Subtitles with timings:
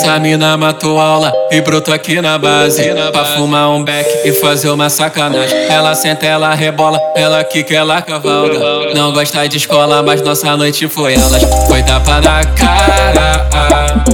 [0.00, 2.84] Essa mina matou aula e brotou aqui na base.
[3.10, 5.58] Pra fumar um beck e fazer uma sacanagem.
[5.68, 8.94] Ela senta, ela rebola, ela quica, ela cavalga.
[8.94, 11.42] Não gosta de escola, mas nossa noite foi elas.
[11.66, 14.04] Foi tapa na cara,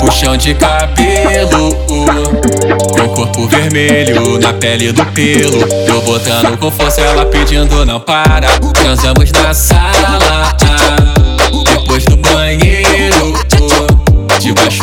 [0.00, 1.74] puxão de cabelo.
[2.98, 5.60] Com corpo vermelho na pele do pelo.
[5.86, 8.48] Eu botando com força, ela pedindo não para.
[8.72, 10.56] Transamos na sala,
[11.70, 13.23] depois do banheiro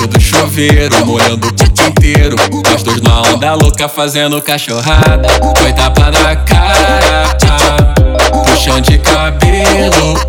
[0.02, 2.36] Debaixo do chuveiro, molhando o corpo inteiro.
[2.70, 5.28] Nós dois na onda louca fazendo cachorrada.
[5.58, 7.36] Foi tapa na cara,
[8.32, 10.20] puxão de cabelo.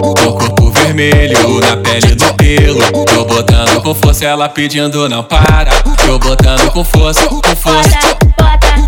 [0.00, 2.80] Com corpo vermelho na pele do pelo.
[3.14, 5.70] Eu botando com força, ela pedindo não para.
[6.06, 7.98] Eu botando com força, com força.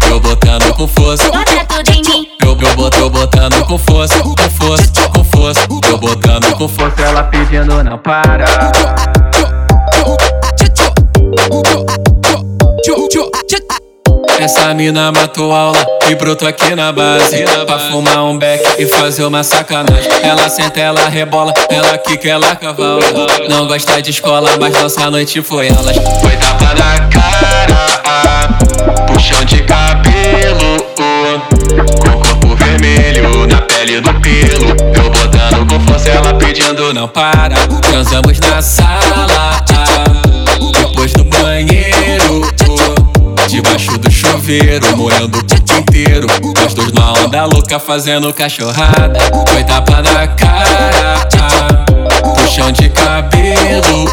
[0.09, 2.29] Eu botando com força Bota tudo em mim.
[2.43, 5.61] Eu, eu, boto, eu botando com força, com força, com força.
[5.91, 8.45] Eu botando com força, ela pedindo não para
[14.73, 17.45] Essa mina matou aula e brotou aqui na base.
[17.67, 20.11] Pra fumar um beck e fazer uma sacanagem.
[20.23, 23.07] Ela senta, ela rebola, ela quica, ela cavalga
[23.51, 25.95] Não gosta de escola, mas nossa noite foi elas.
[26.23, 28.49] Foi tapa na cara,
[29.07, 30.79] puxão de cabelo
[32.01, 34.71] Com corpo vermelho na pele do pelo.
[34.71, 37.57] Eu botando com força, ela pedindo não para.
[37.91, 39.63] Transamos na sala,
[40.81, 42.12] depois do banheiro
[44.43, 46.27] chuveiro, molhando o corpo inteiro.
[46.61, 49.19] Nós dois na onda louca fazendo cachorrada.
[49.49, 51.27] Foi tapa na cara,
[52.23, 54.11] puxão de cabelo.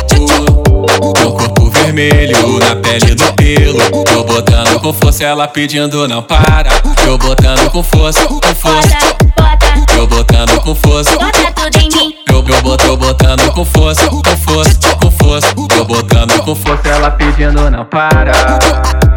[0.90, 3.82] Com corpo vermelho na pele do pelo.
[4.12, 6.70] Eu botando com força, ela pedindo não para.
[7.06, 8.98] Eu botando com força, com força.
[9.98, 11.12] Eu botando com força.
[11.12, 12.16] Bota tudo em mim.
[12.30, 15.48] Eu, eu, boto, eu botando com força, com força, com força.
[15.76, 19.09] Eu botando com força, ela pedindo não para